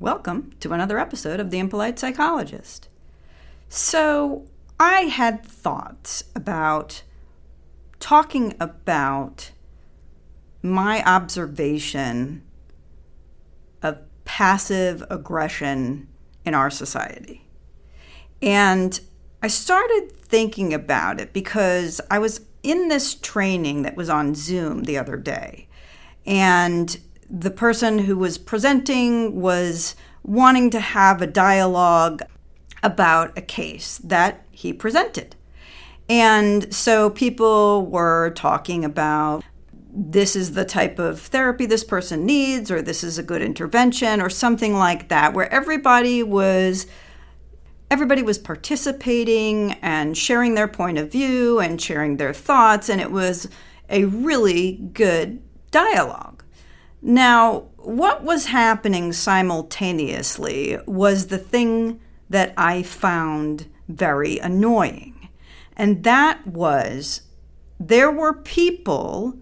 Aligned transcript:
Welcome 0.00 0.52
to 0.60 0.72
another 0.72 0.98
episode 0.98 1.40
of 1.40 1.50
The 1.50 1.58
Impolite 1.58 1.98
Psychologist. 1.98 2.88
So, 3.68 4.46
I 4.78 5.00
had 5.02 5.44
thoughts 5.44 6.24
about 6.34 7.02
talking 7.98 8.54
about 8.58 9.50
my 10.62 11.04
observation 11.04 12.42
of 13.82 13.98
passive 14.24 15.04
aggression 15.10 16.08
in 16.46 16.54
our 16.54 16.70
society. 16.70 17.46
And 18.40 18.98
I 19.42 19.48
started 19.48 20.12
thinking 20.12 20.72
about 20.72 21.20
it 21.20 21.34
because 21.34 22.00
I 22.10 22.20
was 22.20 22.40
in 22.62 22.88
this 22.88 23.16
training 23.16 23.82
that 23.82 23.96
was 23.96 24.08
on 24.08 24.34
Zoom 24.34 24.84
the 24.84 24.96
other 24.96 25.18
day. 25.18 25.68
And 26.24 26.98
the 27.30 27.50
person 27.50 28.00
who 28.00 28.16
was 28.16 28.38
presenting 28.38 29.40
was 29.40 29.94
wanting 30.24 30.70
to 30.70 30.80
have 30.80 31.22
a 31.22 31.26
dialogue 31.26 32.22
about 32.82 33.36
a 33.38 33.42
case 33.42 33.98
that 33.98 34.44
he 34.50 34.72
presented. 34.72 35.36
And 36.08 36.74
so 36.74 37.10
people 37.10 37.86
were 37.86 38.30
talking 38.30 38.84
about 38.84 39.44
this 39.92 40.34
is 40.34 40.52
the 40.52 40.64
type 40.64 40.98
of 40.98 41.20
therapy 41.20 41.66
this 41.66 41.84
person 41.84 42.26
needs, 42.26 42.70
or 42.70 42.82
this 42.82 43.04
is 43.04 43.18
a 43.18 43.22
good 43.22 43.42
intervention, 43.42 44.20
or 44.20 44.30
something 44.30 44.74
like 44.74 45.08
that, 45.08 45.34
where 45.34 45.52
everybody 45.52 46.22
was 46.22 46.86
everybody 47.90 48.22
was 48.22 48.38
participating 48.38 49.72
and 49.82 50.16
sharing 50.16 50.54
their 50.54 50.68
point 50.68 50.96
of 50.96 51.10
view 51.10 51.58
and 51.58 51.80
sharing 51.80 52.16
their 52.16 52.32
thoughts, 52.32 52.88
and 52.88 53.00
it 53.00 53.10
was 53.10 53.48
a 53.88 54.04
really 54.04 54.74
good 54.92 55.42
dialogue. 55.72 56.44
Now, 57.02 57.64
what 57.76 58.22
was 58.22 58.46
happening 58.46 59.12
simultaneously 59.12 60.78
was 60.86 61.26
the 61.26 61.38
thing 61.38 62.00
that 62.28 62.52
I 62.56 62.82
found 62.82 63.66
very 63.88 64.38
annoying. 64.38 65.28
And 65.76 66.04
that 66.04 66.46
was 66.46 67.22
there 67.78 68.10
were 68.10 68.34
people 68.34 69.34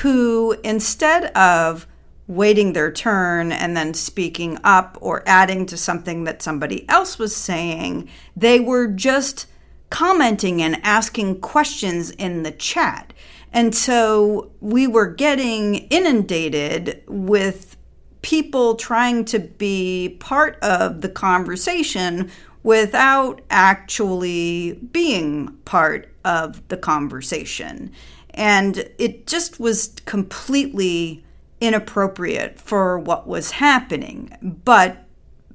who, 0.00 0.56
instead 0.64 1.26
of 1.36 1.86
waiting 2.26 2.72
their 2.72 2.90
turn 2.90 3.52
and 3.52 3.76
then 3.76 3.94
speaking 3.94 4.58
up 4.64 4.98
or 5.00 5.22
adding 5.26 5.66
to 5.66 5.76
something 5.76 6.24
that 6.24 6.42
somebody 6.42 6.88
else 6.88 7.18
was 7.18 7.36
saying, 7.36 8.08
they 8.34 8.58
were 8.58 8.88
just 8.88 9.46
commenting 9.90 10.60
and 10.60 10.80
asking 10.82 11.40
questions 11.40 12.10
in 12.12 12.42
the 12.42 12.50
chat. 12.50 13.12
And 13.56 13.74
so 13.74 14.50
we 14.60 14.86
were 14.86 15.06
getting 15.06 15.76
inundated 15.88 17.02
with 17.08 17.74
people 18.20 18.74
trying 18.74 19.24
to 19.24 19.38
be 19.38 20.18
part 20.20 20.58
of 20.62 21.00
the 21.00 21.08
conversation 21.08 22.30
without 22.62 23.40
actually 23.48 24.74
being 24.92 25.56
part 25.64 26.12
of 26.22 26.68
the 26.68 26.76
conversation. 26.76 27.92
And 28.34 28.90
it 28.98 29.26
just 29.26 29.58
was 29.58 29.94
completely 30.04 31.24
inappropriate 31.58 32.60
for 32.60 32.98
what 32.98 33.26
was 33.26 33.52
happening. 33.52 34.36
But 34.66 35.02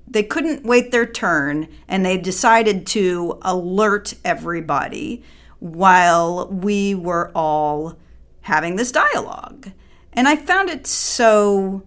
they 0.07 0.23
couldn't 0.23 0.65
wait 0.65 0.91
their 0.91 1.05
turn 1.05 1.67
and 1.87 2.03
they 2.03 2.17
decided 2.17 2.87
to 2.87 3.37
alert 3.43 4.15
everybody 4.25 5.23
while 5.61 6.47
we 6.47 6.95
were 6.95 7.31
all 7.35 7.95
having 8.41 8.75
this 8.75 8.91
dialogue. 8.91 9.71
And 10.11 10.27
I 10.27 10.35
found 10.35 10.69
it 10.69 10.87
so 10.87 11.83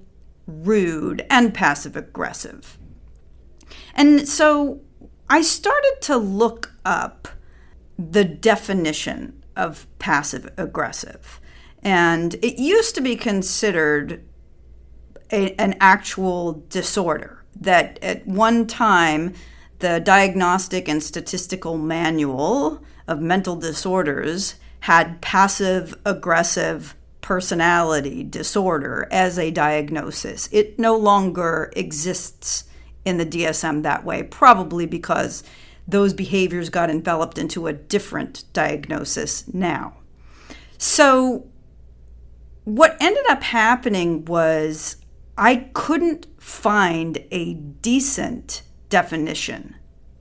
rude 0.47 1.27
and 1.29 1.53
passive 1.53 1.97
aggressive. 1.97 2.79
And 3.95 4.29
so 4.29 4.81
I 5.29 5.43
started 5.43 5.97
to 6.03 6.17
look 6.17 6.73
up 6.85 7.27
the 7.99 8.25
definition 8.25 9.43
of 9.57 9.87
passive 9.99 10.53
aggressive. 10.57 11.41
And 11.83 12.35
it 12.35 12.61
used 12.61 12.95
to 12.95 13.01
be 13.01 13.17
considered 13.17 14.25
a, 15.33 15.53
an 15.61 15.77
actual 15.81 16.65
disorder 16.69 17.45
that 17.61 17.99
at 18.03 18.25
one 18.27 18.69
time 18.69 19.35
the 19.81 19.99
Diagnostic 19.99 20.89
and 20.89 21.03
Statistical 21.03 21.77
Manual 21.77 22.81
of 23.07 23.21
Mental 23.21 23.57
Disorders 23.57 24.57
had 24.81 25.21
passive 25.21 25.95
aggressive 26.05 26.95
personality 27.21 28.23
disorder 28.23 29.09
as 29.11 29.39
a 29.39 29.51
diagnosis. 29.51 30.49
It 30.53 30.79
no 30.79 30.97
longer 30.97 31.73
exists 31.75 32.65
in 33.05 33.17
the 33.17 33.27
DSM 33.27 33.83
that 33.83 34.05
way, 34.05 34.23
probably 34.23 34.87
because 34.87 35.43
those 35.87 36.13
behaviors 36.13 36.71
got 36.71 36.91
enveloped 36.91 37.39
into 37.39 37.67
a 37.67 37.73
different 37.73 38.45
diagnosis 38.53 39.45
now. 39.53 39.95
So 40.79 41.47
what 42.65 42.97
ended 43.01 43.25
up 43.29 43.43
happening 43.43 44.25
was 44.25 44.97
I 45.37 45.71
couldn't 45.73 46.27
find 46.39 47.25
a 47.31 47.55
decent 47.55 48.63
definition 48.89 49.77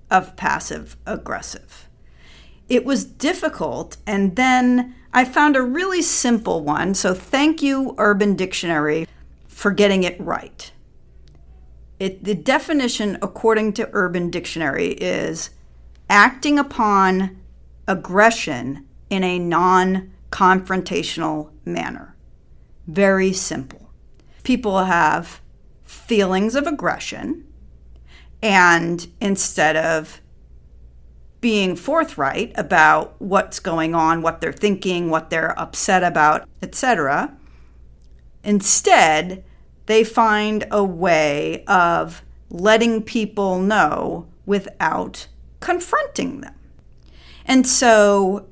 of 0.10 0.36
passive 0.36 0.98
aggressive. 1.06 1.90
It 2.70 2.86
was 2.86 3.06
difficult, 3.06 3.98
and 4.08 4.36
then 4.36 4.96
I 5.14 5.26
found 5.26 5.56
a 5.56 5.62
really 5.62 6.02
simple 6.02 6.62
one. 6.62 6.94
So, 6.96 7.14
thank 7.14 7.62
you, 7.62 7.94
Urban 7.98 8.36
Dictionary, 8.36 9.08
for 9.48 9.72
getting 9.72 10.04
it 10.04 10.20
right. 10.20 10.72
It, 12.00 12.24
the 12.24 12.36
definition, 12.36 13.18
according 13.22 13.74
to 13.74 13.90
Urban 13.94 14.30
Dictionary, 14.30 14.94
is 14.94 15.52
acting 16.10 16.58
upon 16.58 17.40
aggression 17.88 18.88
in 19.10 19.24
a 19.24 19.40
non 19.40 20.12
confrontational 20.32 21.52
manner. 21.66 22.16
Very 22.88 23.34
simple. 23.34 23.92
People 24.44 24.86
have 24.86 25.42
feelings 25.84 26.56
of 26.56 26.66
aggression, 26.66 27.46
and 28.42 29.08
instead 29.22 29.76
of 29.76 30.20
being 31.44 31.76
forthright 31.76 32.54
about 32.56 33.16
what's 33.20 33.60
going 33.60 33.94
on, 33.94 34.22
what 34.22 34.40
they're 34.40 34.54
thinking, 34.54 35.10
what 35.10 35.30
they're 35.30 35.60
upset 35.60 36.02
about, 36.02 36.48
etc., 36.62 37.36
instead, 38.46 39.44
they 39.86 40.06
find 40.06 40.66
a 40.72 40.82
way 40.82 41.66
of 41.66 42.24
letting 42.50 43.04
people 43.04 43.60
know 43.60 44.26
without 44.46 45.28
confronting 45.60 46.40
them. 46.40 46.56
And 47.44 47.68
so 47.68 48.48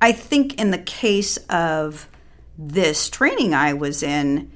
I 0.00 0.12
think 0.12 0.60
in 0.60 0.70
the 0.70 0.78
case 0.78 1.36
of 1.50 2.08
this 2.56 3.10
training 3.10 3.54
I 3.54 3.72
was 3.72 4.04
in, 4.04 4.52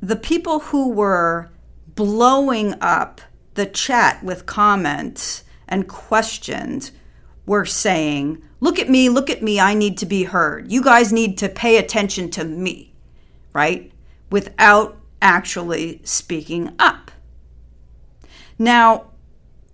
the 0.00 0.16
people 0.16 0.60
who 0.60 0.88
were 0.88 1.50
blowing 1.94 2.74
up 2.80 3.20
the 3.52 3.66
chat 3.66 4.24
with 4.24 4.46
comments 4.46 5.43
and 5.68 5.88
questions 5.88 6.92
were 7.46 7.64
saying, 7.64 8.42
Look 8.60 8.78
at 8.78 8.88
me, 8.88 9.08
look 9.08 9.28
at 9.28 9.42
me, 9.42 9.60
I 9.60 9.74
need 9.74 9.98
to 9.98 10.06
be 10.06 10.24
heard. 10.24 10.72
You 10.72 10.82
guys 10.82 11.12
need 11.12 11.36
to 11.38 11.48
pay 11.48 11.76
attention 11.76 12.30
to 12.30 12.44
me, 12.44 12.94
right? 13.52 13.92
Without 14.30 14.96
actually 15.20 16.00
speaking 16.04 16.74
up. 16.78 17.10
Now, 18.58 19.10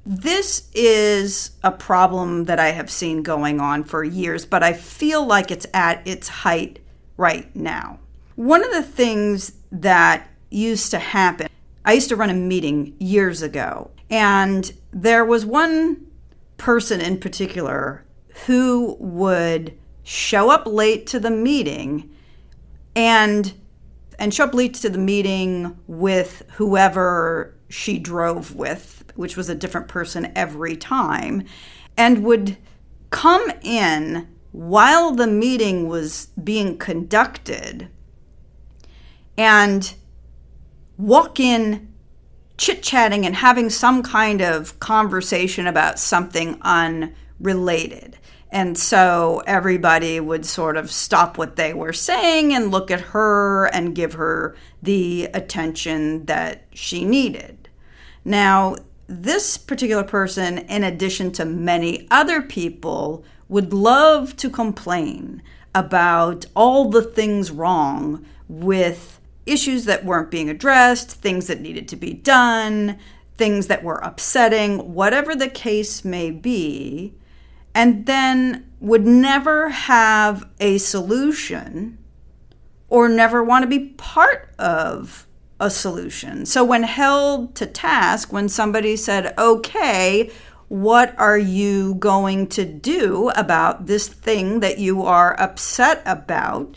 this 0.04 0.68
is 0.74 1.52
a 1.62 1.70
problem 1.70 2.44
that 2.44 2.58
I 2.58 2.68
have 2.68 2.90
seen 2.90 3.22
going 3.22 3.60
on 3.60 3.84
for 3.84 4.02
years, 4.02 4.44
but 4.44 4.62
I 4.62 4.72
feel 4.72 5.24
like 5.24 5.50
it's 5.50 5.66
at 5.74 6.06
its 6.06 6.28
height 6.28 6.80
right 7.16 7.54
now. 7.54 8.00
One 8.34 8.64
of 8.64 8.72
the 8.72 8.82
things 8.82 9.52
that 9.70 10.26
used 10.50 10.90
to 10.92 10.98
happen, 10.98 11.48
I 11.84 11.92
used 11.92 12.08
to 12.08 12.16
run 12.16 12.30
a 12.30 12.34
meeting 12.34 12.96
years 12.98 13.42
ago, 13.42 13.90
and 14.10 14.72
there 14.92 15.24
was 15.24 15.46
one 15.46 16.06
person 16.56 17.00
in 17.00 17.18
particular 17.18 18.04
who 18.46 18.96
would 18.98 19.72
show 20.02 20.50
up 20.50 20.66
late 20.66 21.06
to 21.06 21.20
the 21.20 21.30
meeting 21.30 22.10
and 22.96 23.54
and 24.18 24.34
show 24.34 24.44
up 24.44 24.52
late 24.52 24.74
to 24.74 24.90
the 24.90 24.98
meeting 24.98 25.78
with 25.86 26.42
whoever 26.52 27.56
she 27.70 27.98
drove 27.98 28.54
with, 28.54 29.04
which 29.14 29.36
was 29.36 29.48
a 29.48 29.54
different 29.54 29.88
person 29.88 30.30
every 30.36 30.76
time, 30.76 31.42
and 31.96 32.22
would 32.24 32.58
come 33.08 33.50
in 33.62 34.28
while 34.52 35.12
the 35.12 35.26
meeting 35.26 35.88
was 35.88 36.26
being 36.42 36.76
conducted 36.76 37.88
and 39.38 39.94
walk 40.98 41.40
in 41.40 41.89
chit 42.60 42.82
chatting 42.82 43.24
and 43.24 43.34
having 43.34 43.70
some 43.70 44.02
kind 44.02 44.42
of 44.42 44.78
conversation 44.80 45.66
about 45.66 45.98
something 45.98 46.60
unrelated. 46.60 48.18
And 48.52 48.76
so 48.76 49.42
everybody 49.46 50.20
would 50.20 50.44
sort 50.44 50.76
of 50.76 50.90
stop 50.90 51.38
what 51.38 51.56
they 51.56 51.72
were 51.72 51.94
saying 51.94 52.52
and 52.52 52.70
look 52.70 52.90
at 52.90 53.00
her 53.00 53.66
and 53.66 53.94
give 53.94 54.12
her 54.12 54.56
the 54.82 55.30
attention 55.32 56.26
that 56.26 56.64
she 56.74 57.02
needed. 57.02 57.70
Now, 58.26 58.76
this 59.06 59.56
particular 59.56 60.04
person, 60.04 60.58
in 60.58 60.84
addition 60.84 61.32
to 61.32 61.46
many 61.46 62.06
other 62.10 62.42
people, 62.42 63.24
would 63.48 63.72
love 63.72 64.36
to 64.36 64.50
complain 64.50 65.42
about 65.74 66.44
all 66.54 66.90
the 66.90 67.02
things 67.02 67.50
wrong 67.50 68.26
with 68.48 69.19
issues 69.50 69.84
that 69.86 70.04
weren't 70.04 70.30
being 70.30 70.48
addressed, 70.48 71.10
things 71.10 71.46
that 71.48 71.60
needed 71.60 71.88
to 71.88 71.96
be 71.96 72.12
done, 72.12 72.98
things 73.36 73.66
that 73.68 73.82
were 73.82 73.98
upsetting, 73.98 74.94
whatever 74.94 75.34
the 75.34 75.48
case 75.48 76.04
may 76.04 76.30
be, 76.30 77.14
and 77.74 78.06
then 78.06 78.70
would 78.80 79.06
never 79.06 79.70
have 79.70 80.48
a 80.60 80.78
solution 80.78 81.98
or 82.88 83.08
never 83.08 83.42
want 83.42 83.62
to 83.62 83.68
be 83.68 83.90
part 83.90 84.52
of 84.58 85.26
a 85.60 85.70
solution. 85.70 86.46
So, 86.46 86.64
when 86.64 86.82
held 86.82 87.54
to 87.56 87.66
task, 87.66 88.32
when 88.32 88.48
somebody 88.48 88.96
said, 88.96 89.34
okay, 89.38 90.30
what 90.68 91.18
are 91.18 91.38
you 91.38 91.94
going 91.96 92.46
to 92.48 92.64
do 92.64 93.30
about 93.30 93.86
this 93.86 94.08
thing 94.08 94.60
that 94.60 94.78
you 94.78 95.02
are 95.02 95.38
upset 95.40 96.02
about? 96.06 96.76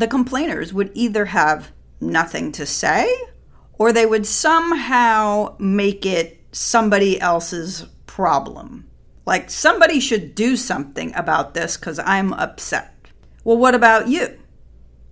The 0.00 0.08
complainers 0.08 0.72
would 0.72 0.92
either 0.94 1.26
have 1.26 1.72
nothing 2.00 2.52
to 2.52 2.64
say 2.64 3.14
or 3.74 3.92
they 3.92 4.06
would 4.06 4.26
somehow 4.26 5.56
make 5.58 6.06
it 6.06 6.40
somebody 6.52 7.20
else's 7.20 7.84
problem. 8.06 8.88
Like 9.26 9.50
somebody 9.50 10.00
should 10.00 10.34
do 10.34 10.56
something 10.56 11.14
about 11.14 11.52
this 11.52 11.76
because 11.76 11.98
I'm 11.98 12.32
upset. 12.32 12.94
Well, 13.44 13.58
what 13.58 13.74
about 13.74 14.08
you? 14.08 14.38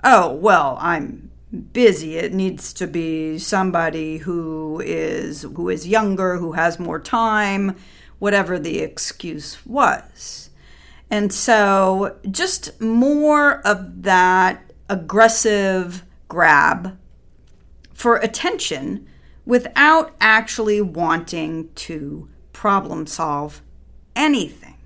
Oh, 0.03 0.33
well, 0.33 0.79
I'm 0.81 1.33
busy. 1.75 2.17
It 2.17 2.33
needs 2.33 2.73
to 2.73 2.87
be 2.87 3.39
somebody 3.39 4.17
who 4.17 4.81
is 4.87 5.43
who 5.43 5.69
is 5.69 5.87
younger, 5.87 6.39
who 6.39 6.53
has 6.53 6.81
more 6.81 6.99
time, 6.99 7.77
whatever 8.21 8.59
the 8.59 8.79
excuse 8.79 9.67
was. 9.67 10.49
And 11.11 11.31
so 11.31 12.17
just 12.31 12.81
more 12.81 13.61
of 13.67 14.03
that 14.05 14.68
aggressive 14.89 16.05
grab 16.29 16.99
for 17.93 18.17
attention 18.17 19.07
without 19.45 20.15
actually 20.21 20.81
wanting 20.81 21.73
to 21.75 22.29
problem 22.53 23.07
solve 23.07 23.63
anything. 24.15 24.77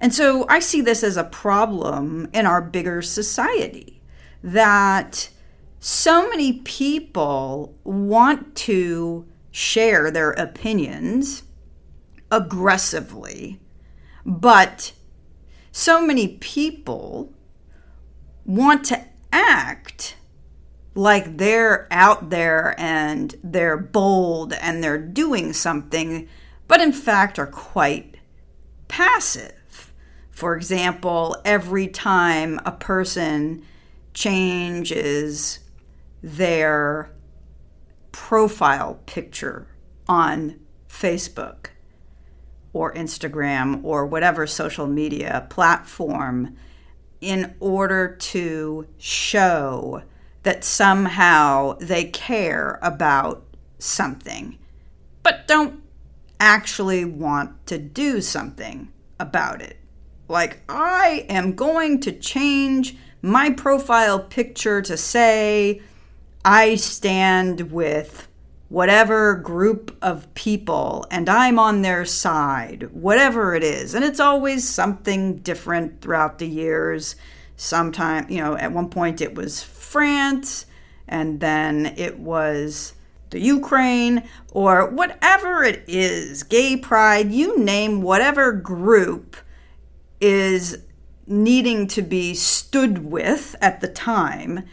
And 0.00 0.14
so 0.14 0.46
I 0.48 0.58
see 0.58 0.80
this 0.80 1.02
as 1.02 1.16
a 1.16 1.24
problem 1.24 2.28
in 2.32 2.44
our 2.44 2.60
bigger 2.60 3.00
society 3.02 4.02
that 4.42 5.30
so 5.80 6.28
many 6.28 6.54
people 6.54 7.74
want 7.84 8.54
to 8.56 9.26
share 9.50 10.10
their 10.10 10.32
opinions 10.32 11.44
aggressively, 12.30 13.60
but 14.24 14.92
so 15.72 16.04
many 16.04 16.28
people 16.28 17.32
want 18.46 18.84
to 18.86 19.04
act 19.32 20.16
like 20.94 21.36
they're 21.36 21.86
out 21.90 22.30
there 22.30 22.74
and 22.78 23.34
they're 23.44 23.76
bold 23.76 24.54
and 24.54 24.82
they're 24.82 24.98
doing 24.98 25.52
something, 25.52 26.28
but 26.68 26.80
in 26.80 26.92
fact 26.92 27.38
are 27.38 27.46
quite 27.46 28.16
passive. 28.88 29.92
For 30.30 30.56
example, 30.56 31.36
every 31.44 31.88
time 31.88 32.60
a 32.64 32.72
person 32.72 33.64
changes 34.14 35.58
their 36.22 37.10
profile 38.12 39.00
picture 39.06 39.66
on 40.08 40.58
Facebook 40.88 41.66
or 42.72 42.94
Instagram 42.94 43.82
or 43.84 44.06
whatever 44.06 44.46
social 44.46 44.86
media 44.86 45.46
platform 45.50 46.56
in 47.20 47.54
order 47.60 48.16
to 48.16 48.86
show 48.98 50.02
that 50.42 50.64
somehow 50.64 51.76
they 51.80 52.04
care 52.04 52.78
about 52.82 53.44
something, 53.78 54.58
but 55.22 55.48
don't 55.48 55.82
actually 56.38 57.04
want 57.04 57.66
to 57.66 57.78
do 57.78 58.20
something 58.20 58.92
about 59.18 59.60
it. 59.62 59.78
Like, 60.28 60.62
I 60.68 61.26
am 61.28 61.54
going 61.54 62.00
to 62.02 62.12
change 62.12 62.96
my 63.22 63.50
profile 63.50 64.20
picture 64.20 64.82
to 64.82 64.96
say, 64.96 65.80
I 66.44 66.76
stand 66.76 67.72
with 67.72 68.28
whatever 68.68 69.34
group 69.34 69.96
of 70.02 70.32
people 70.34 71.06
and 71.10 71.28
I'm 71.28 71.58
on 71.58 71.82
their 71.82 72.04
side, 72.04 72.88
whatever 72.92 73.54
it 73.54 73.62
is. 73.62 73.94
And 73.94 74.04
it's 74.04 74.20
always 74.20 74.68
something 74.68 75.36
different 75.36 76.00
throughout 76.00 76.38
the 76.38 76.48
years. 76.48 77.16
Sometimes, 77.56 78.30
you 78.30 78.40
know, 78.40 78.56
at 78.56 78.72
one 78.72 78.90
point 78.90 79.20
it 79.20 79.34
was 79.34 79.62
France 79.62 80.66
and 81.06 81.38
then 81.40 81.94
it 81.96 82.18
was 82.18 82.94
the 83.30 83.40
Ukraine 83.40 84.28
or 84.52 84.88
whatever 84.90 85.62
it 85.62 85.84
is, 85.86 86.42
gay 86.42 86.76
pride, 86.76 87.32
you 87.32 87.58
name 87.58 88.02
whatever 88.02 88.52
group 88.52 89.36
is 90.20 90.78
needing 91.26 91.86
to 91.88 92.02
be 92.02 92.34
stood 92.34 92.98
with 92.98 93.56
at 93.60 93.80
the 93.80 93.88
time 93.88 94.64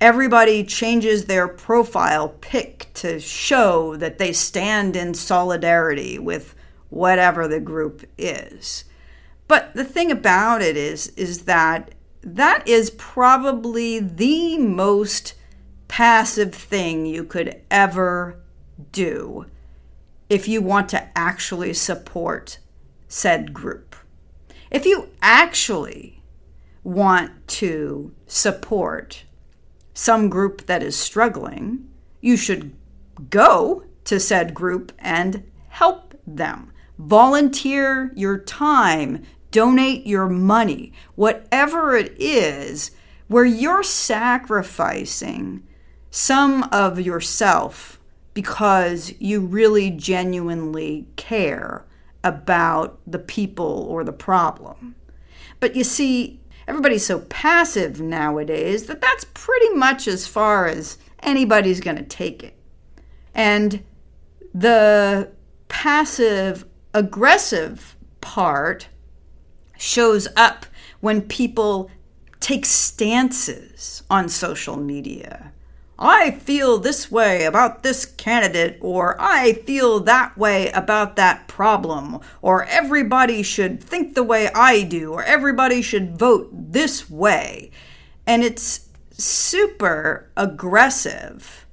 everybody 0.00 0.64
changes 0.64 1.24
their 1.24 1.48
profile 1.48 2.28
pic 2.40 2.88
to 2.94 3.18
show 3.20 3.96
that 3.96 4.18
they 4.18 4.32
stand 4.32 4.96
in 4.96 5.14
solidarity 5.14 6.18
with 6.18 6.54
whatever 6.90 7.48
the 7.48 7.60
group 7.60 8.04
is. 8.16 8.84
But 9.46 9.74
the 9.74 9.84
thing 9.84 10.10
about 10.10 10.62
it 10.62 10.76
is 10.76 11.08
is 11.08 11.44
that 11.44 11.92
that 12.22 12.66
is 12.68 12.90
probably 12.90 13.98
the 14.00 14.58
most 14.58 15.34
passive 15.88 16.54
thing 16.54 17.06
you 17.06 17.24
could 17.24 17.60
ever 17.70 18.40
do 18.92 19.46
if 20.28 20.46
you 20.46 20.60
want 20.60 20.88
to 20.90 21.18
actually 21.18 21.72
support 21.72 22.58
said 23.08 23.54
group. 23.54 23.96
If 24.70 24.84
you 24.84 25.08
actually 25.22 26.22
want 26.84 27.48
to 27.48 28.12
support 28.26 29.24
some 29.98 30.28
group 30.28 30.66
that 30.66 30.80
is 30.80 30.96
struggling, 30.96 31.84
you 32.20 32.36
should 32.36 32.72
go 33.30 33.82
to 34.04 34.20
said 34.20 34.54
group 34.54 34.92
and 35.00 35.42
help 35.70 36.14
them. 36.24 36.72
Volunteer 37.00 38.12
your 38.14 38.38
time, 38.38 39.24
donate 39.50 40.06
your 40.06 40.28
money, 40.28 40.92
whatever 41.16 41.96
it 41.96 42.14
is, 42.16 42.92
where 43.26 43.44
you're 43.44 43.82
sacrificing 43.82 45.66
some 46.12 46.62
of 46.70 47.00
yourself 47.00 48.00
because 48.34 49.12
you 49.18 49.40
really 49.40 49.90
genuinely 49.90 51.08
care 51.16 51.84
about 52.22 53.00
the 53.04 53.18
people 53.18 53.84
or 53.90 54.04
the 54.04 54.12
problem. 54.12 54.94
But 55.58 55.74
you 55.74 55.82
see, 55.82 56.38
everybody's 56.68 57.06
so 57.06 57.20
passive 57.20 58.00
nowadays 58.00 58.86
that 58.86 59.00
that's 59.00 59.24
pretty 59.32 59.70
much 59.70 60.06
as 60.06 60.26
far 60.26 60.66
as 60.66 60.98
anybody's 61.22 61.80
going 61.80 61.96
to 61.96 62.02
take 62.02 62.44
it. 62.44 62.54
And 63.34 63.82
the 64.52 65.32
passive 65.68 66.66
aggressive 66.92 67.96
part 68.20 68.88
shows 69.78 70.28
up 70.36 70.66
when 71.00 71.22
people 71.22 71.90
take 72.40 72.66
stances 72.66 74.02
on 74.10 74.28
social 74.28 74.76
media 74.76 75.52
I 75.98 76.30
feel 76.30 76.78
this 76.78 77.10
way 77.10 77.44
about 77.44 77.82
this 77.82 78.04
candidate, 78.04 78.78
or 78.80 79.16
I 79.18 79.54
feel 79.54 79.98
that 80.00 80.38
way 80.38 80.70
about 80.70 81.16
that 81.16 81.48
problem, 81.48 82.20
or 82.40 82.64
everybody 82.66 83.42
should 83.42 83.82
think 83.82 84.14
the 84.14 84.22
way 84.22 84.48
I 84.54 84.82
do, 84.82 85.12
or 85.12 85.24
everybody 85.24 85.82
should 85.82 86.16
vote 86.16 86.50
this 86.52 87.10
way. 87.10 87.72
And 88.26 88.44
it's 88.44 88.88
super 89.10 90.30
aggressive, 90.36 91.66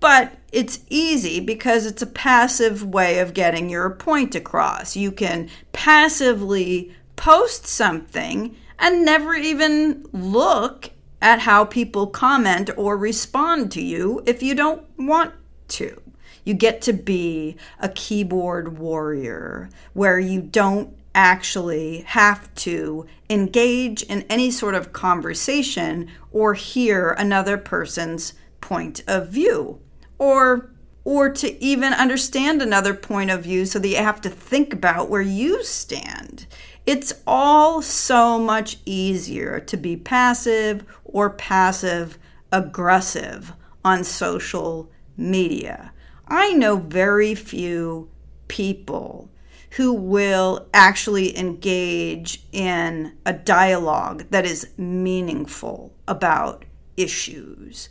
but 0.00 0.32
it's 0.50 0.80
easy 0.90 1.38
because 1.38 1.86
it's 1.86 2.02
a 2.02 2.06
passive 2.06 2.84
way 2.84 3.20
of 3.20 3.34
getting 3.34 3.70
your 3.70 3.90
point 3.90 4.34
across. 4.34 4.96
You 4.96 5.12
can 5.12 5.48
passively 5.72 6.92
post 7.14 7.66
something 7.66 8.56
and 8.78 9.04
never 9.04 9.34
even 9.34 10.04
look 10.12 10.90
at 11.20 11.40
how 11.40 11.64
people 11.64 12.06
comment 12.06 12.70
or 12.76 12.96
respond 12.96 13.72
to 13.72 13.82
you 13.82 14.22
if 14.26 14.42
you 14.42 14.54
don't 14.54 14.84
want 14.98 15.32
to. 15.68 16.00
You 16.44 16.54
get 16.54 16.80
to 16.82 16.92
be 16.92 17.56
a 17.80 17.88
keyboard 17.88 18.78
warrior 18.78 19.68
where 19.94 20.18
you 20.18 20.40
don't 20.40 20.96
actually 21.14 22.02
have 22.02 22.54
to 22.54 23.06
engage 23.30 24.02
in 24.02 24.22
any 24.28 24.50
sort 24.50 24.74
of 24.74 24.92
conversation 24.92 26.10
or 26.30 26.54
hear 26.54 27.10
another 27.12 27.56
person's 27.56 28.34
point 28.60 29.02
of 29.06 29.28
view 29.28 29.80
or 30.18 30.70
or 31.04 31.30
to 31.30 31.62
even 31.62 31.92
understand 31.92 32.60
another 32.60 32.92
point 32.92 33.30
of 33.30 33.44
view 33.44 33.64
so 33.64 33.78
that 33.78 33.88
you 33.88 33.96
have 33.96 34.20
to 34.20 34.28
think 34.28 34.72
about 34.72 35.08
where 35.08 35.22
you 35.22 35.62
stand. 35.62 36.46
It's 36.84 37.14
all 37.28 37.80
so 37.80 38.40
much 38.40 38.78
easier 38.84 39.60
to 39.60 39.76
be 39.76 39.96
passive 39.96 40.84
or 41.16 41.30
passive 41.30 42.18
aggressive 42.52 43.52
on 43.84 44.04
social 44.04 44.90
media. 45.16 45.92
I 46.28 46.52
know 46.52 46.76
very 46.76 47.34
few 47.34 48.10
people 48.48 49.30
who 49.70 49.92
will 49.92 50.68
actually 50.74 51.36
engage 51.38 52.44
in 52.52 53.12
a 53.24 53.32
dialogue 53.32 54.26
that 54.30 54.44
is 54.44 54.68
meaningful 54.76 55.92
about 56.06 56.64
issues 56.96 57.88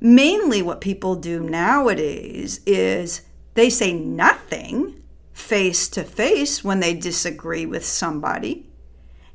mainly 0.00 0.62
what 0.62 0.80
people 0.80 1.16
do 1.16 1.40
nowadays 1.40 2.60
is 2.66 3.22
they 3.54 3.70
say 3.70 3.92
nothing 3.92 5.02
face 5.32 5.88
to 5.88 6.04
face 6.04 6.62
when 6.62 6.80
they 6.80 6.94
disagree 6.94 7.66
with 7.66 7.84
somebody. 7.84 8.67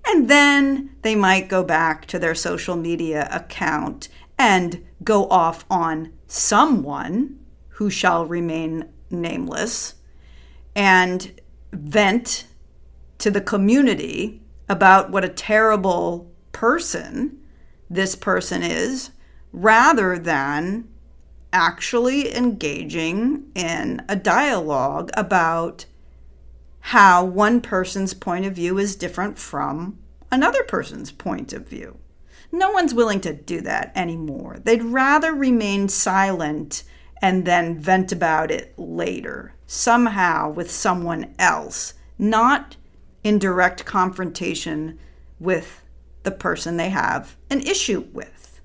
And 0.06 0.30
then 0.30 0.96
they 1.02 1.16
might 1.16 1.48
go 1.48 1.64
back 1.64 2.06
to 2.08 2.20
their 2.20 2.36
social 2.36 2.76
media 2.76 3.28
account 3.32 4.10
and 4.38 4.84
go 5.04 5.28
off 5.30 5.66
on 5.70 6.14
someone 6.28 7.40
who 7.70 7.90
shall 7.90 8.26
remain 8.26 8.90
nameless 9.10 9.96
and 10.76 11.32
vent 11.72 12.46
to 13.20 13.32
the 13.32 13.42
community 13.42 14.42
about 14.70 15.12
what 15.12 15.24
a 15.24 15.30
terrible 15.30 16.32
person 16.52 17.40
this 17.90 18.16
person 18.16 18.64
is 18.64 19.12
rather 19.52 20.18
than 20.18 20.88
actually 21.52 22.36
engaging 22.36 23.52
in 23.54 24.02
a 24.10 24.16
dialogue 24.16 25.12
about 25.16 25.86
how 26.88 27.24
one 27.24 27.62
person's 27.62 28.14
point 28.14 28.46
of 28.46 28.54
view 28.54 28.78
is 28.78 28.98
different 28.98 29.40
from 29.40 29.98
another 30.30 30.62
person's 30.64 31.12
point 31.12 31.54
of 31.54 31.66
view. 31.66 31.98
No 32.52 32.72
one's 32.72 32.94
willing 32.94 33.22
to 33.22 33.34
do 33.34 33.62
that 33.62 33.94
anymore. 33.96 34.60
They'd 34.62 34.84
rather 34.84 35.34
remain 35.34 35.88
silent 35.88 36.84
and 37.22 37.46
then 37.46 37.80
vent 37.80 38.12
about 38.12 38.52
it 38.52 38.78
later, 38.78 39.54
somehow 39.66 40.50
with 40.50 40.70
someone 40.70 41.34
else, 41.40 41.94
not 42.20 42.76
in 43.24 43.40
direct 43.40 43.86
confrontation 43.86 45.00
with 45.40 45.84
the 46.24 46.32
person 46.32 46.76
they 46.76 46.90
have 46.90 47.38
an 47.50 47.62
issue 47.62 48.06
with. 48.12 48.60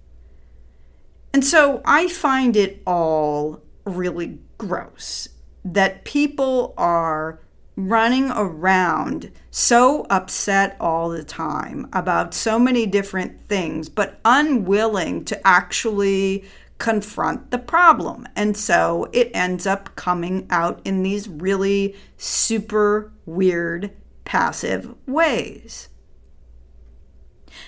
And 1.32 1.44
so 1.44 1.82
I 1.84 2.08
find 2.08 2.56
it 2.56 2.82
all 2.84 3.62
really 3.84 4.40
gross 4.58 5.28
that 5.64 6.04
people 6.04 6.74
are 6.76 7.38
running 7.78 8.28
around 8.32 9.30
so 9.52 10.04
upset 10.10 10.76
all 10.80 11.08
the 11.08 11.22
time 11.22 11.88
about 11.92 12.34
so 12.34 12.58
many 12.58 12.84
different 12.86 13.40
things, 13.42 13.88
but 13.88 14.18
unwilling 14.24 15.24
to 15.24 15.46
actually 15.46 16.44
confront 16.78 17.52
the 17.52 17.58
problem. 17.58 18.26
And 18.34 18.56
so 18.56 19.08
it 19.12 19.30
ends 19.32 19.64
up 19.64 19.94
coming 19.94 20.48
out 20.50 20.80
in 20.84 21.04
these 21.04 21.28
really 21.28 21.94
super 22.16 23.12
weird 23.26 23.92
passive 24.24 24.92
ways. 25.06 25.88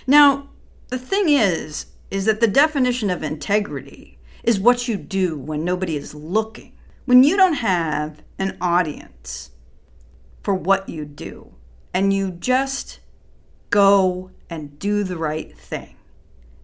Now, 0.08 0.48
the 0.88 0.98
thing 0.98 1.28
is, 1.28 1.86
is 2.10 2.24
that 2.24 2.40
the 2.40 2.48
definition 2.48 3.10
of 3.10 3.22
integrity 3.22 4.18
is 4.42 4.58
what 4.58 4.88
you 4.88 4.96
do 4.96 5.38
when 5.38 5.64
nobody 5.64 5.96
is 5.96 6.16
looking. 6.16 6.72
When 7.04 7.22
you 7.22 7.36
don't 7.36 7.54
have 7.54 8.22
an 8.40 8.56
audience 8.60 9.50
for 10.42 10.54
what 10.54 10.88
you 10.88 11.04
do, 11.04 11.52
and 11.92 12.12
you 12.12 12.30
just 12.30 13.00
go 13.70 14.30
and 14.48 14.78
do 14.78 15.04
the 15.04 15.16
right 15.16 15.56
thing. 15.56 15.96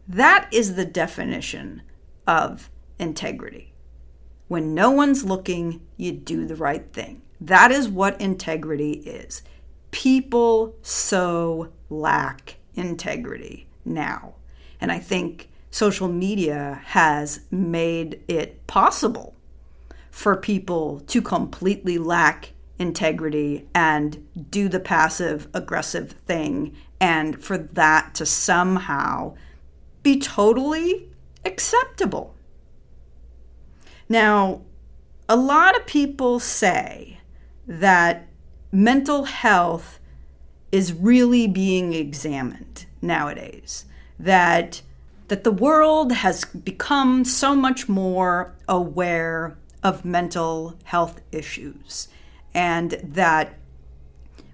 That 0.09 0.49
is 0.52 0.75
the 0.75 0.85
definition 0.85 1.83
of 2.26 2.71
integrity. 2.99 3.73
When 4.49 4.75
no 4.75 4.90
one's 4.90 5.25
looking, 5.25 5.80
you 5.97 6.12
do 6.12 6.47
the 6.47 6.56
right 6.56 6.92
thing. 6.92 7.23
That 7.40 7.73
is 7.73 7.88
what 7.88 8.21
integrity 8.21 8.92
is. 8.92 9.42
People 9.90 10.75
so 10.83 11.73
lack 11.90 12.56
integrity 12.75 13.66
now. 13.85 14.35
And 14.80 14.92
I 14.92 14.99
think 14.99 15.49
social 15.71 16.09
media 16.09 16.80
has 16.87 17.40
made 17.50 18.21
it 18.28 18.66
possible 18.66 19.35
for 20.11 20.37
people 20.37 21.00
to 21.00 21.21
completely 21.21 21.99
lack 21.99 22.52
integrity 22.78 23.66
and 23.75 24.26
do 24.50 24.68
the 24.68 24.80
passive 24.80 25.49
aggressive 25.54 26.12
thing, 26.26 26.75
and 27.00 27.42
for 27.42 27.56
that 27.59 28.14
to 28.14 28.26
somehow 28.26 29.35
be 30.02 30.18
totally 30.18 31.09
acceptable. 31.45 32.35
Now, 34.09 34.62
a 35.28 35.37
lot 35.37 35.76
of 35.76 35.87
people 35.87 36.38
say 36.38 37.18
that 37.66 38.28
mental 38.71 39.25
health 39.25 39.99
is 40.71 40.92
really 40.92 41.47
being 41.47 41.92
examined 41.92 42.87
nowadays 43.00 43.85
that 44.18 44.83
that 45.28 45.42
the 45.42 45.50
world 45.50 46.12
has 46.12 46.45
become 46.45 47.25
so 47.25 47.54
much 47.54 47.88
more 47.88 48.54
aware 48.68 49.56
of 49.83 50.04
mental 50.04 50.76
health 50.85 51.21
issues 51.33 52.09
and 52.56 52.92
that 53.04 53.58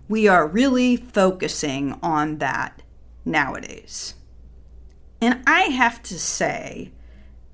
we 0.08 0.26
are 0.26 0.46
really 0.46 0.96
focusing 0.96 1.96
on 2.02 2.38
that 2.38 2.82
nowadays. 3.24 4.14
And 5.20 5.40
I 5.46 5.62
have 5.62 6.02
to 6.02 6.18
say 6.18 6.90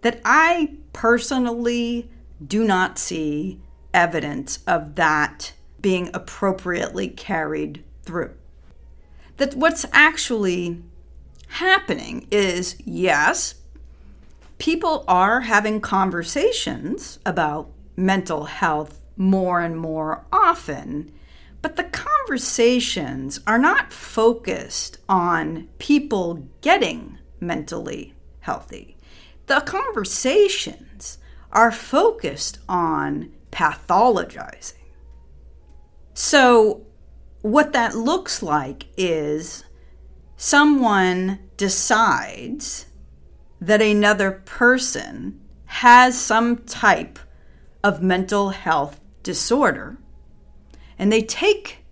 that 0.00 0.22
I 0.24 0.72
personally 0.94 2.10
do 2.44 2.64
not 2.64 2.98
see 2.98 3.60
evidence 3.92 4.60
of 4.66 4.94
that 4.94 5.52
being 5.82 6.08
appropriately 6.14 7.08
carried 7.08 7.84
through. 8.02 8.34
That 9.36 9.54
what's 9.54 9.84
actually 9.92 10.82
happening 11.48 12.26
is 12.30 12.76
yes, 12.86 13.56
people 14.56 15.04
are 15.06 15.42
having 15.42 15.82
conversations 15.82 17.18
about 17.26 17.70
mental 17.96 18.44
health 18.44 18.97
more 19.18 19.60
and 19.60 19.76
more 19.76 20.24
often, 20.32 21.12
but 21.60 21.76
the 21.76 21.84
conversations 21.84 23.40
are 23.46 23.58
not 23.58 23.92
focused 23.92 24.98
on 25.08 25.68
people 25.78 26.48
getting 26.60 27.18
mentally 27.40 28.14
healthy. 28.40 28.96
The 29.46 29.60
conversations 29.60 31.18
are 31.52 31.72
focused 31.72 32.58
on 32.68 33.32
pathologizing. 33.50 34.74
So, 36.14 36.86
what 37.42 37.72
that 37.72 37.96
looks 37.96 38.42
like 38.42 38.86
is 38.96 39.64
someone 40.36 41.38
decides 41.56 42.86
that 43.60 43.80
another 43.80 44.30
person 44.44 45.40
has 45.66 46.18
some 46.18 46.58
type 46.58 47.18
of 47.82 48.02
mental 48.02 48.50
health 48.50 49.00
disorder, 49.22 49.98
and 50.98 51.12
they 51.12 51.22
take 51.22 51.84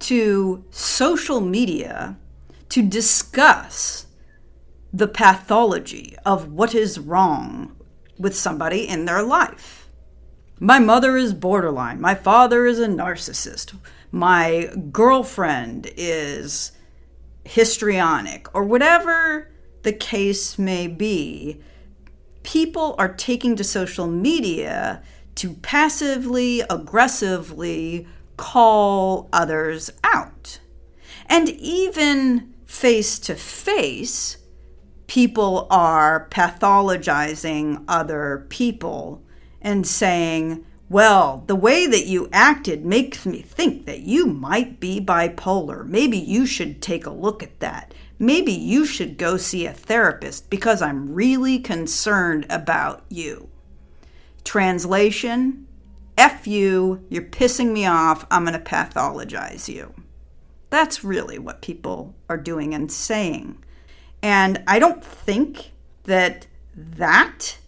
to 0.00 0.64
social 0.70 1.40
media 1.40 2.16
to 2.68 2.82
discuss 2.82 4.06
the 4.92 5.08
pathology 5.08 6.16
of 6.24 6.52
what 6.52 6.74
is 6.74 6.98
wrong 6.98 7.76
with 8.18 8.36
somebody 8.36 8.86
in 8.86 9.04
their 9.04 9.22
life. 9.22 9.88
My 10.60 10.78
mother 10.78 11.16
is 11.16 11.34
borderline. 11.34 12.00
My 12.00 12.14
father 12.14 12.64
is 12.66 12.78
a 12.78 12.86
narcissist. 12.86 13.76
My 14.12 14.70
girlfriend 14.92 15.90
is 15.96 16.72
histrionic 17.44 18.46
or 18.54 18.64
whatever 18.64 19.50
the 19.84 19.92
case 19.92 20.58
may 20.58 20.88
be, 20.88 21.60
people 22.42 22.94
are 22.98 23.12
taking 23.12 23.54
to 23.56 23.64
social 23.64 24.06
media 24.06 25.02
to 25.36 25.54
passively, 25.54 26.60
aggressively 26.70 28.06
call 28.36 29.28
others 29.32 29.90
out. 30.02 30.60
And 31.26 31.48
even 31.48 32.54
face 32.66 33.18
to 33.20 33.34
face, 33.34 34.38
people 35.06 35.66
are 35.70 36.28
pathologizing 36.30 37.84
other 37.88 38.46
people 38.48 39.22
and 39.62 39.86
saying, 39.86 40.64
Well, 40.88 41.44
the 41.46 41.56
way 41.56 41.86
that 41.86 42.06
you 42.06 42.28
acted 42.32 42.84
makes 42.84 43.24
me 43.24 43.40
think 43.40 43.86
that 43.86 44.00
you 44.00 44.26
might 44.26 44.80
be 44.80 45.00
bipolar. 45.00 45.86
Maybe 45.86 46.18
you 46.18 46.46
should 46.46 46.82
take 46.82 47.06
a 47.06 47.10
look 47.10 47.42
at 47.42 47.60
that. 47.60 47.94
Maybe 48.18 48.52
you 48.52 48.84
should 48.84 49.18
go 49.18 49.36
see 49.36 49.66
a 49.66 49.72
therapist 49.72 50.50
because 50.50 50.82
I'm 50.82 51.12
really 51.14 51.58
concerned 51.58 52.46
about 52.48 53.04
you. 53.08 53.48
Translation 54.44 55.66
F 56.16 56.46
you, 56.46 57.04
you're 57.08 57.22
pissing 57.22 57.72
me 57.72 57.86
off, 57.86 58.26
I'm 58.30 58.44
going 58.44 58.58
to 58.58 58.64
pathologize 58.64 59.68
you. 59.68 59.92
That's 60.70 61.04
really 61.04 61.38
what 61.38 61.62
people 61.62 62.14
are 62.28 62.36
doing 62.36 62.74
and 62.74 62.90
saying. 62.90 63.64
And 64.22 64.62
I 64.66 64.78
don't 64.78 65.04
think 65.04 65.72
that 66.04 66.46
that, 66.76 67.58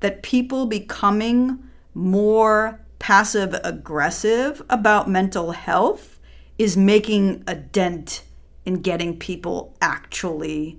that 0.00 0.22
people 0.22 0.66
becoming 0.66 1.58
more 1.94 2.80
passive 2.98 3.54
aggressive 3.64 4.62
about 4.70 5.08
mental 5.08 5.52
health 5.52 6.18
is 6.58 6.76
making 6.76 7.42
a 7.46 7.54
dent 7.54 8.22
in 8.64 8.82
getting 8.82 9.18
people 9.18 9.74
actually 9.80 10.78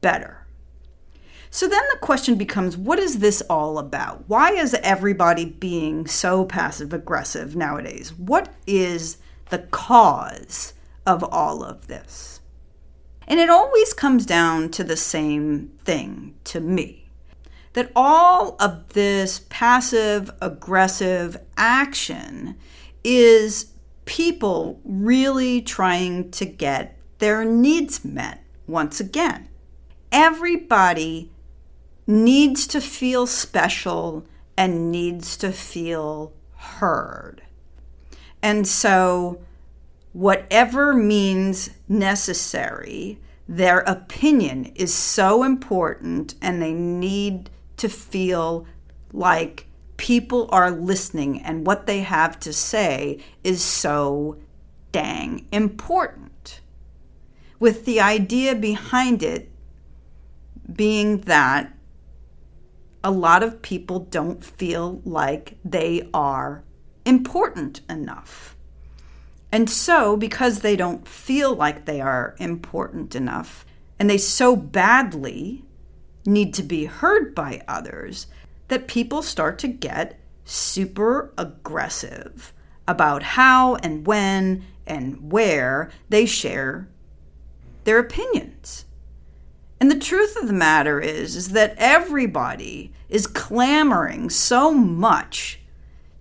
better. 0.00 0.43
So 1.54 1.68
then 1.68 1.84
the 1.92 1.98
question 1.98 2.34
becomes 2.34 2.76
what 2.76 2.98
is 2.98 3.20
this 3.20 3.40
all 3.42 3.78
about? 3.78 4.24
Why 4.26 4.50
is 4.50 4.74
everybody 4.82 5.44
being 5.44 6.04
so 6.04 6.44
passive 6.44 6.92
aggressive 6.92 7.54
nowadays? 7.54 8.12
What 8.12 8.52
is 8.66 9.18
the 9.50 9.60
cause 9.60 10.72
of 11.06 11.22
all 11.22 11.62
of 11.62 11.86
this? 11.86 12.40
And 13.28 13.38
it 13.38 13.50
always 13.50 13.94
comes 13.94 14.26
down 14.26 14.70
to 14.70 14.82
the 14.82 14.96
same 14.96 15.70
thing 15.84 16.34
to 16.42 16.58
me 16.58 17.08
that 17.74 17.92
all 17.94 18.56
of 18.58 18.88
this 18.88 19.46
passive 19.48 20.32
aggressive 20.40 21.36
action 21.56 22.56
is 23.04 23.66
people 24.06 24.80
really 24.84 25.62
trying 25.62 26.32
to 26.32 26.46
get 26.46 26.98
their 27.20 27.44
needs 27.44 28.04
met 28.04 28.42
once 28.66 28.98
again. 28.98 29.48
Everybody 30.10 31.30
needs 32.06 32.66
to 32.68 32.80
feel 32.80 33.26
special 33.26 34.26
and 34.56 34.90
needs 34.90 35.36
to 35.38 35.52
feel 35.52 36.32
heard. 36.56 37.42
And 38.42 38.66
so, 38.66 39.40
whatever 40.12 40.92
means 40.92 41.70
necessary, 41.88 43.18
their 43.48 43.80
opinion 43.80 44.66
is 44.74 44.92
so 44.92 45.42
important 45.42 46.34
and 46.40 46.60
they 46.60 46.72
need 46.72 47.50
to 47.76 47.88
feel 47.88 48.66
like 49.12 49.66
people 49.96 50.48
are 50.52 50.70
listening 50.70 51.40
and 51.42 51.66
what 51.66 51.86
they 51.86 52.00
have 52.00 52.38
to 52.40 52.52
say 52.52 53.18
is 53.42 53.62
so 53.62 54.36
dang 54.92 55.46
important. 55.52 56.60
With 57.58 57.84
the 57.84 58.00
idea 58.00 58.54
behind 58.54 59.22
it 59.22 59.50
being 60.72 61.20
that 61.22 61.72
a 63.04 63.10
lot 63.10 63.42
of 63.42 63.60
people 63.60 64.00
don't 64.00 64.42
feel 64.42 65.02
like 65.04 65.58
they 65.62 66.08
are 66.14 66.64
important 67.04 67.82
enough. 67.88 68.56
And 69.52 69.68
so, 69.68 70.16
because 70.16 70.60
they 70.60 70.74
don't 70.74 71.06
feel 71.06 71.54
like 71.54 71.84
they 71.84 72.00
are 72.00 72.34
important 72.38 73.14
enough, 73.14 73.66
and 73.98 74.08
they 74.08 74.18
so 74.18 74.56
badly 74.56 75.64
need 76.26 76.54
to 76.54 76.62
be 76.62 76.86
heard 76.86 77.34
by 77.34 77.62
others 77.68 78.26
that 78.68 78.88
people 78.88 79.20
start 79.20 79.58
to 79.58 79.68
get 79.68 80.18
super 80.46 81.32
aggressive 81.36 82.54
about 82.88 83.22
how 83.22 83.76
and 83.76 84.06
when 84.06 84.64
and 84.86 85.30
where 85.30 85.90
they 86.08 86.24
share 86.24 86.88
their 87.84 87.98
opinions. 87.98 88.83
And 89.80 89.90
the 89.90 89.98
truth 89.98 90.36
of 90.36 90.46
the 90.46 90.52
matter 90.52 91.00
is, 91.00 91.36
is 91.36 91.50
that 91.50 91.74
everybody 91.76 92.92
is 93.08 93.26
clamoring 93.26 94.30
so 94.30 94.72
much 94.72 95.60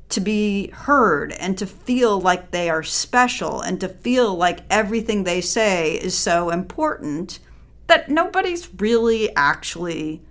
to 0.10 0.22
be 0.22 0.67
heard 0.67 1.31
and 1.33 1.57
to 1.57 1.65
feel 1.65 2.19
like 2.19 2.51
they 2.51 2.69
are 2.69 2.84
special 2.84 3.62
and 3.62 3.80
to 3.82 3.88
feel 3.88 4.36
like 4.36 4.60
everything 4.69 5.23
they 5.23 5.41
say 5.41 5.93
is 5.95 6.15
so 6.15 6.49
important 6.49 7.39
that 7.88 8.10
nobody's 8.10 8.69
really 8.80 9.36
actually 9.36 10.21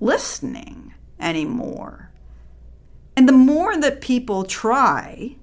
listening 0.00 0.94
anymore. 1.18 2.10
And 3.16 3.28
the 3.28 3.32
more 3.32 3.76
that 3.76 4.00
people 4.00 4.44
try 4.44 5.36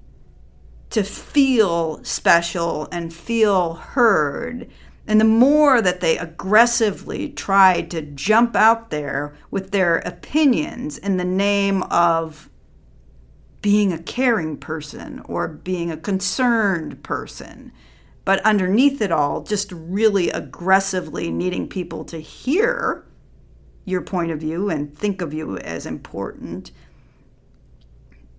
to 0.90 1.02
feel 1.02 2.02
special 2.04 2.88
and 2.92 3.12
feel 3.12 3.74
heard, 3.74 4.70
and 5.06 5.20
the 5.20 5.24
more 5.24 5.82
that 5.82 6.00
they 6.00 6.16
aggressively 6.16 7.28
try 7.28 7.82
to 7.82 8.00
jump 8.00 8.56
out 8.56 8.90
there 8.90 9.34
with 9.50 9.70
their 9.70 9.98
opinions 9.98 10.96
in 10.96 11.18
the 11.18 11.24
name 11.24 11.82
of 11.84 12.48
being 13.60 13.92
a 13.92 13.98
caring 13.98 14.56
person 14.56 15.20
or 15.26 15.48
being 15.48 15.90
a 15.90 15.96
concerned 15.96 17.02
person, 17.02 17.72
but 18.24 18.40
underneath 18.40 19.00
it 19.02 19.12
all, 19.12 19.42
just 19.42 19.72
really 19.72 20.30
aggressively 20.30 21.30
needing 21.30 21.68
people 21.68 22.04
to 22.04 22.18
hear 22.18 23.04
your 23.84 24.00
point 24.00 24.30
of 24.30 24.40
view 24.40 24.70
and 24.70 24.96
think 24.96 25.20
of 25.20 25.34
you 25.34 25.58
as 25.58 25.84
important, 25.84 26.70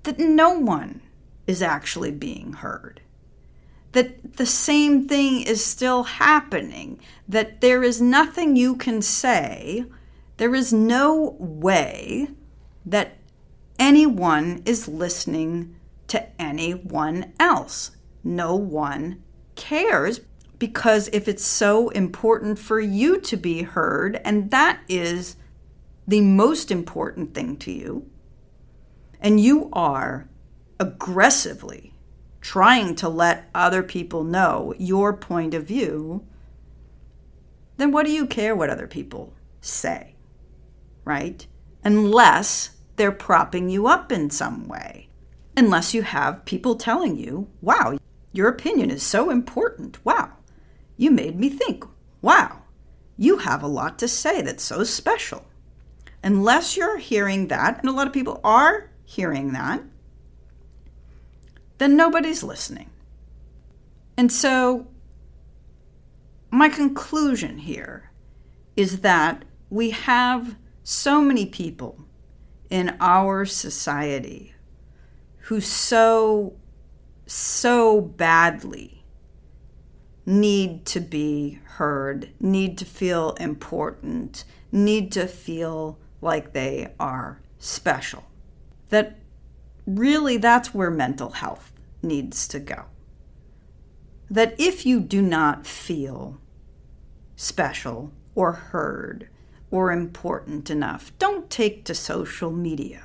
that 0.03 0.17
no 0.17 0.51
one 0.51 1.01
is 1.45 1.61
actually 1.61 2.11
being 2.11 2.53
heard. 2.53 3.01
That 3.95 4.35
the 4.35 4.45
same 4.45 5.07
thing 5.07 5.43
is 5.43 5.63
still 5.63 6.03
happening, 6.03 6.99
that 7.29 7.61
there 7.61 7.81
is 7.81 8.01
nothing 8.01 8.57
you 8.57 8.75
can 8.75 9.01
say, 9.01 9.85
there 10.35 10.53
is 10.53 10.73
no 10.73 11.37
way 11.39 12.27
that 12.85 13.17
anyone 13.79 14.61
is 14.65 14.89
listening 14.89 15.77
to 16.07 16.27
anyone 16.41 17.31
else. 17.39 17.91
No 18.21 18.53
one 18.57 19.23
cares 19.55 20.19
because 20.59 21.09
if 21.13 21.29
it's 21.29 21.45
so 21.45 21.87
important 21.89 22.59
for 22.59 22.81
you 22.81 23.21
to 23.21 23.37
be 23.37 23.61
heard, 23.63 24.19
and 24.25 24.51
that 24.51 24.81
is 24.89 25.37
the 26.05 26.19
most 26.19 26.69
important 26.69 27.33
thing 27.33 27.55
to 27.57 27.71
you, 27.71 28.09
and 29.21 29.39
you 29.39 29.69
are 29.71 30.27
aggressively 30.81 31.94
trying 32.45 32.93
to 32.93 33.09
let 33.09 33.49
other 33.55 33.81
people 33.81 34.23
know 34.23 34.71
your 34.77 35.11
point 35.11 35.55
of 35.55 35.63
view, 35.63 36.23
then 37.77 37.91
what 37.91 38.05
do 38.05 38.11
you 38.11 38.27
care 38.27 38.55
what 38.55 38.69
other 38.69 38.85
people 38.85 39.33
say? 39.61 40.13
Right? 41.05 41.47
Unless 41.83 42.69
they're 42.97 43.11
propping 43.11 43.67
you 43.69 43.87
up 43.87 44.11
in 44.11 44.29
some 44.29 44.67
way. 44.67 45.09
Unless 45.57 45.95
you 45.95 46.03
have 46.03 46.45
people 46.45 46.75
telling 46.75 47.17
you, 47.17 47.47
wow, 47.61 47.97
your 48.31 48.47
opinion 48.47 48.91
is 48.91 49.01
so 49.01 49.31
important. 49.31 49.97
Wow. 50.05 50.31
You 50.97 51.09
made 51.09 51.39
me 51.39 51.49
think. 51.49 51.83
Wow. 52.21 52.61
You 53.17 53.39
have 53.39 53.63
a 53.63 53.67
lot 53.67 53.97
to 53.97 54.07
say 54.07 54.43
that's 54.43 54.63
so 54.63 54.83
special. 54.83 55.47
Unless 56.23 56.77
you're 56.77 56.99
hearing 56.99 57.47
that, 57.47 57.79
and 57.79 57.89
a 57.89 57.91
lot 57.91 58.05
of 58.05 58.13
people 58.13 58.39
are 58.43 58.91
hearing 59.03 59.53
that, 59.53 59.81
then 61.77 61.95
nobody's 61.95 62.43
listening. 62.43 62.89
And 64.17 64.31
so, 64.31 64.87
my 66.49 66.69
conclusion 66.69 67.57
here 67.59 68.11
is 68.75 69.01
that 69.01 69.43
we 69.69 69.89
have 69.89 70.55
so 70.83 71.19
many 71.19 71.45
people 71.45 72.05
in 72.69 72.95
our 72.99 73.45
society 73.45 74.53
who 75.39 75.59
so 75.59 76.53
so 77.27 77.99
badly 78.01 79.03
need 80.25 80.85
to 80.85 80.99
be 80.99 81.59
heard, 81.63 82.29
need 82.39 82.77
to 82.77 82.85
feel 82.85 83.31
important, 83.33 84.43
need 84.71 85.11
to 85.11 85.27
feel 85.27 85.99
like 86.21 86.53
they 86.53 86.93
are 86.99 87.41
special. 87.59 88.23
That 88.89 89.17
really 89.85 90.37
that's 90.37 90.73
where 90.73 90.91
mental 90.91 91.31
health 91.31 91.71
needs 92.01 92.47
to 92.49 92.59
go. 92.59 92.85
That 94.29 94.55
if 94.59 94.85
you 94.85 94.99
do 94.99 95.21
not 95.21 95.67
feel 95.67 96.39
special 97.35 98.11
or 98.33 98.53
heard 98.53 99.29
or 99.69 99.91
important 99.91 100.69
enough, 100.69 101.11
don't 101.19 101.49
take 101.49 101.85
to 101.85 101.93
social 101.95 102.51
media. 102.51 103.03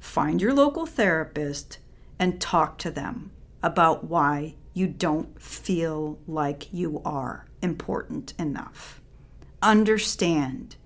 Find 0.00 0.40
your 0.40 0.52
local 0.52 0.86
therapist 0.86 1.78
and 2.18 2.40
talk 2.40 2.78
to 2.78 2.90
them 2.90 3.30
about 3.62 4.04
why 4.04 4.54
you 4.72 4.86
don't 4.86 5.40
feel 5.40 6.18
like 6.26 6.72
you 6.72 7.00
are 7.04 7.46
important 7.62 8.34
enough. 8.38 9.00
Understand 9.62 10.76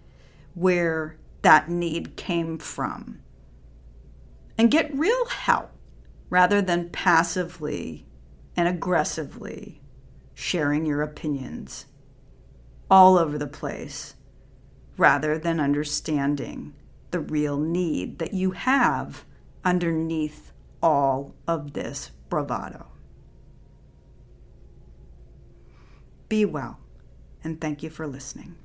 where 0.55 1.17
that 1.43 1.69
need 1.69 2.17
came 2.17 2.59
from 2.59 3.21
and 4.59 4.71
get 4.71 4.93
real 4.93 5.27
help 5.27 5.71
rather 6.29 6.61
than 6.61 6.91
passively 6.91 8.05
and 8.57 8.69
aggressively 8.69 9.81
sharing 10.35 10.85
your 10.85 11.01
opinions 11.01 11.87
all 12.91 13.17
over 13.17 13.39
the 13.39 13.47
place 13.47 14.15
rather 14.97 15.39
than 15.39 15.61
understanding 15.61 16.75
the 17.13 17.21
real 17.21 17.57
need 17.57 18.19
that 18.19 18.35
you 18.35 18.51
have 18.51 19.25
underneath 19.65 20.53
all 20.83 21.35
of 21.47 21.73
this 21.73 22.11
bravado. 22.29 22.87
Be 26.29 26.45
well, 26.45 26.79
and 27.43 27.61
thank 27.61 27.83
you 27.83 27.89
for 27.89 28.07
listening. 28.07 28.57